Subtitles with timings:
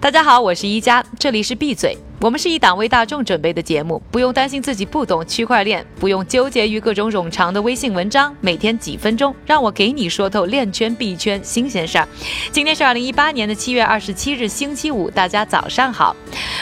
[0.00, 1.98] 大家好，我是一加，这里是闭嘴。
[2.20, 8.34] 我们是一档为大众准备的节目，不用担心自己不懂区块链，不用纠结于各种冗长的微信文章。
[8.40, 12.06] 每天几分钟，让我给你说透链圈币圈新鲜事儿。
[12.52, 16.14] 今天是二零一八年的七月二十七日，星期五，大家早上好。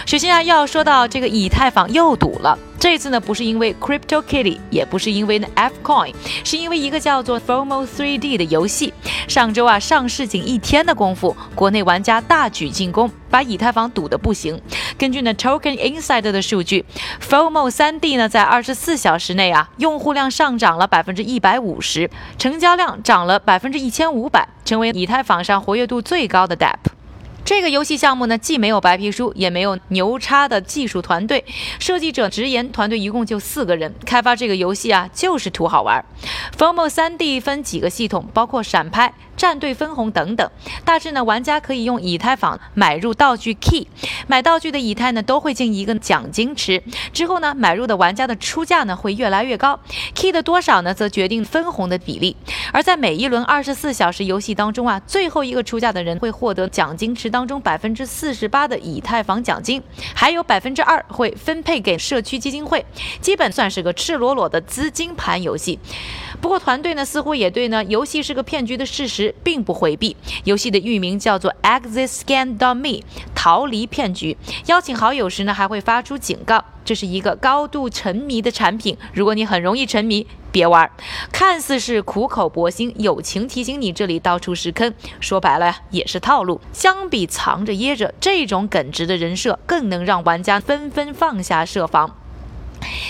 [0.07, 2.59] 首先啊，要说到这个以太坊又堵了。
[2.79, 6.15] 这次呢，不是因为 Crypto Kitty，也不是因为呢 F Coin，
[6.45, 8.93] 是因为一个叫做 FOMO 3D 的游戏。
[9.27, 14.59] 上周啊，上市仅一天的功夫，国内玩家大举进攻，把以太坊堵得不行。
[14.97, 16.87] 根据呢 Token Inside 的数据
[17.21, 26.77] ，FOMO 3D 呢在二十四小时内啊，用户量上涨了百分之一百五十，成交量涨了百分之一千五百，成为以太坊上活跃度最高的 DApp。
[27.45, 31.45] 这个游戏项目呢，既没有白皮书，也没有牛叉的技术团队。
[31.79, 36.03] 设计者直言，团队一共就四个人，开发这个游戏啊，就是图好玩。
[36.59, 39.13] FOMO 3D 分几个系统，包括闪拍。
[39.37, 40.51] 战队分红等等，
[40.85, 43.87] 大致呢，玩家可以用以太坊买入道具 key，
[44.27, 49.79] 买道具的以太呢都会进一个奖金池，之后呢，买入的玩家的出价呢会越来越高
[50.15, 52.37] ，key 的多少呢则决定分红的比例。
[52.73, 59.83] 而在每一轮二十四小时游戏当中啊，最后一个出价的人会获得奖金池当中百分之四十八的以太坊奖金，
[60.15, 62.85] 还有百分之二会分配给社区基金会，
[63.21, 65.79] 基本算是个赤裸裸的资金盘游戏。
[66.41, 69.26] 不过团队呢似乎也对呢游戏是个骗局的事实。
[69.43, 70.17] 并不回避。
[70.45, 73.03] 游戏的域名叫做 ExitScan.me，
[73.35, 74.37] 逃离骗局。
[74.67, 78.97] 邀请好友时呢还会发出警告，这是一个高度沉迷的产品。
[79.13, 80.91] 如果你很容易沉迷，别玩。
[81.33, 86.61] 看似是苦口婆心，友情提醒你这里到处是坑，说白了呀也是套路。
[86.73, 92.17] 相比藏着掖着，这种耿直的人设更能让玩家纷纷放下设防。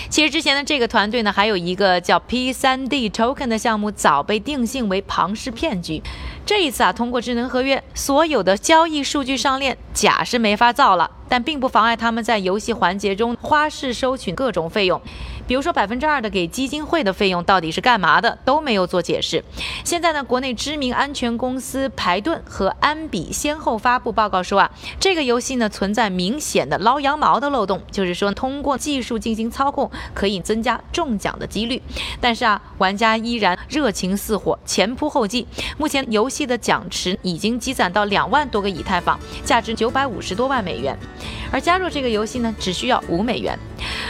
[0.09, 6.01] 其实之前的这个团队呢，还有一个叫 P3D Token 的项目，早被定性为庞氏骗局。
[6.45, 11.11] 这一次啊，通过智能合约，所有的交易数据上链，假是没法造了。
[11.29, 15.01] 但并不妨碍他们在游戏环节中花式收取各种费用，
[15.47, 19.43] 比如说百分之二的给基金会的费用到底是干嘛的，都没有做解释。
[19.83, 31.81] 现在呢，国内知名安全公司排盾和安比先后发布报告说啊，这个游戏呢存在明显的捞羊毛的漏洞，就是说通过技术进行操控可以增加中奖的几率。
[32.21, 35.47] 但是啊，玩家依然热情似火，前仆后继。
[35.77, 40.97] 目前游戏的奖池已经积攒到两万多个以太坊，价值九百五十多万美元。
[41.51, 43.57] 而加入这个游戏呢，只需要五美元。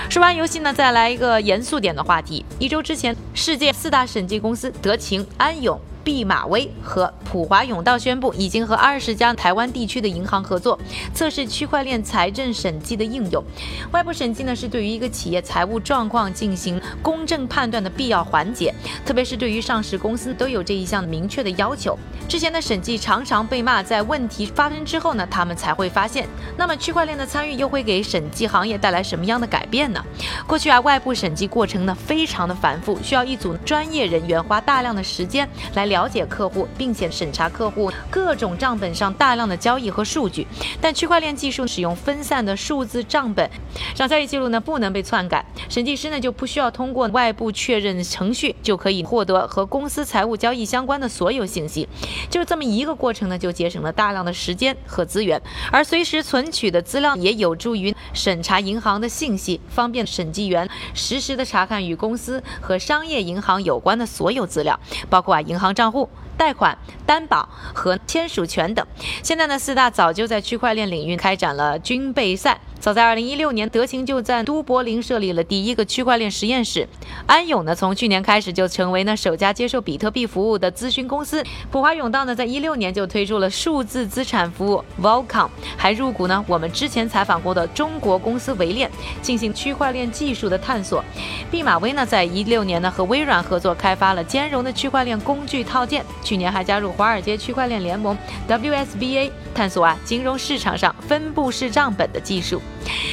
[0.10, 2.46] 说完游戏呢，再来一个严肃点的话题。
[2.60, 5.80] 一周之前，世界四大审计公司德勤、安永。
[6.08, 10.80] 毕马威和普华永道宣布，已经和二十家台湾地区的银行合作，
[11.14, 13.44] 测试区块链财政审计的应用。
[13.92, 18.74] 外部审计呢，是对于一个企业财务状况进行公正判断的必要环节，
[19.06, 22.00] 特别是对于上市公司都有这一项明确的要求。
[22.30, 26.26] 之前的审计常常被骂，在问题发生之后呢，他们才会发现。
[26.56, 30.02] 那么区块链的参与又会给审计行业带来什么样的改变呢？
[30.48, 35.97] 过去啊，外部审计过程呢非常的繁复，需要一组专业人员花大量的时间来了。
[35.98, 40.46] 了解客户，并且审查客户各种账本上大量的交易和数据。
[40.80, 43.50] 但区块链技术使用分散的数字账本，
[43.98, 45.44] 让交易记录呢不能被篡改。
[45.68, 51.90] 审计师呢就不需要通过外部确认程序就可以获得和公司财务交易相关的所有信息。
[52.30, 55.42] 就这么一个过程呢，就节省了大量的时间和资源。
[55.72, 65.87] 而随时存取的资料也有助于审查银行的信息，方便审计员实时的查看与公司和商业银行有关的所有资料，包括啊银行账。
[65.88, 68.86] 账户、贷款、担保和签署权等。
[69.24, 72.60] 现在呢，四大早就在区块链领域开展了军备赛。
[72.88, 76.88] 早在二零一六年，德勤就在都柏林设立了第一个区块链实验室。
[77.26, 81.44] 安永呢，从去年开始就成为呢首家接受比特币服务的咨询公司。
[81.70, 88.90] 普华永道呢，在一六年就推出了数字资产服务 Volcom，还入股呢我们之前采访过的中国公司维链，
[89.22, 91.04] 进行区块链技术的探索。
[91.52, 96.06] 毕马威呢，在一六年呢和微软合作开发了兼容的区块链工具套件。
[96.24, 98.18] 去年还加入华尔街区块链联盟
[98.48, 102.62] WSBA，探索啊金融市场上分布式账本的技术。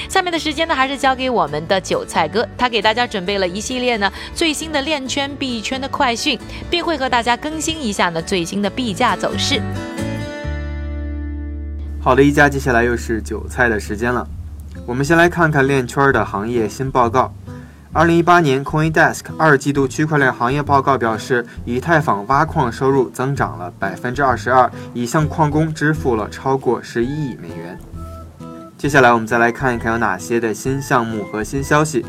[0.09, 6.39] 下面的时间呢，还是交给我们的韭菜哥，他给大家准备了一系列呢最新的链圈币圈的快讯，
[6.71, 9.61] 并会和大家更新一下呢最新的币价走势。
[12.01, 14.27] 好的，一家，接下来又是韭菜的时间了。
[14.87, 17.33] 我们先来看看链圈的行业新报告。
[17.95, 27.64] 二零一八年 CoinDesk 二季度区块链行业报告表示，以太坊挖矿收入增长了百分之二十二，已向矿工支付了超过十一亿美元。
[28.85, 32.05] 接下来我们再来看一看有哪些的新项目和新消息。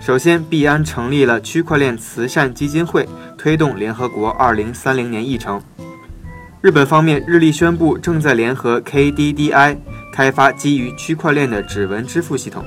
[0.00, 3.06] 首先，币安成立了区块链慈善基金会，
[3.36, 5.60] 推动联合国二零三零年议程。
[6.62, 9.76] 日本方面日立宣布，正在联合 KDDI、
[10.14, 12.64] 开发基于区块链的指纹支付系统。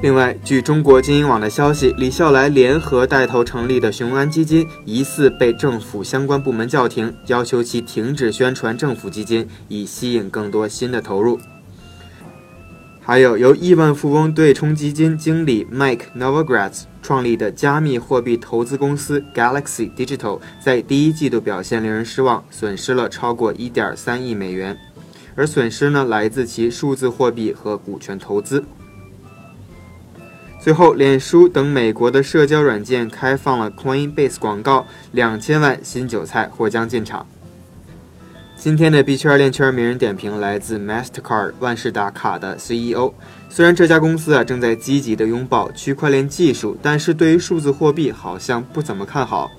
[0.00, 11.40] 另外，据中国经营网的消息，李笑来联合带头成立的雄安基金疑似被政府相关部门叫停，要求其停止宣传政府基金，以吸引更多新的投入。
[13.10, 24.78] 还有由亿万富翁对冲基金经理 Mike Novogratz 创立的加密货币投资公司 Galaxy Digital，在第一季度表现令人失望，损失了超过1.3亿美元，
[25.34, 28.62] 而损失呢来自其数字货币和股权投资。
[30.60, 37.26] 最后，脸书等美国的社交软件开放了 Coinbase 广告，两千万新韭菜或将进场。
[38.62, 43.10] 今天的币圈链圈名人点评来自 Mastercard 万事达卡的 CEO。
[43.48, 49.50] 虽然这家公司啊正在积极的拥抱区块链技术，但是对于数字货币好像不怎么看好。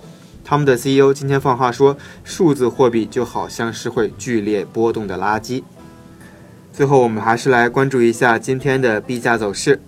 [0.45, 5.63] 他们的 CEO 今天放话说，数字货币就好像是会剧烈波动的垃圾。
[6.71, 9.79] 最后，我们还是来关注一下今天的币价走势。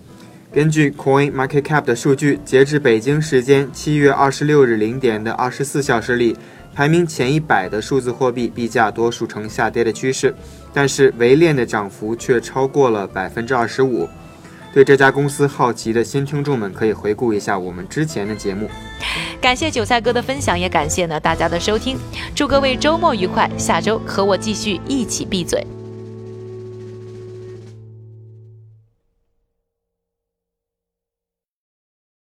[0.51, 6.35] 根据 Coin Market Cap 的数据，截至北京时间七月二十六日零点的二十四小时里。
[6.73, 10.33] 排名前一百的数字货币币价多数呈下跌的趋势，
[10.73, 14.07] 但是围链的涨幅却超过了百分之二十五。
[14.73, 18.67] 对这家公司好奇的新听众们可以回顾一下我们之前的节目。
[19.39, 21.95] 感谢韭菜哥的分享，也感谢呢大家的收听。
[22.33, 25.82] 祝各位周末愉快，下周和我继续一起闭嘴。